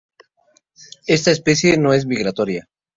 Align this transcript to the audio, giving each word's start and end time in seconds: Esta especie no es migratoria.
Esta 1.05 1.29
especie 1.29 1.77
no 1.77 1.93
es 1.93 2.07
migratoria. 2.07 2.67